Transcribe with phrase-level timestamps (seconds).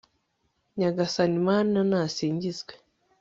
[0.77, 2.73] nyagasani mana, nasingizwe